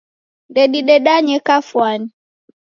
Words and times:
Ndedidedanye 0.51 1.35
kafwani. 1.47 2.09